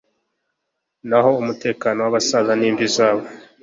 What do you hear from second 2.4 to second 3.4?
ni imvi zabo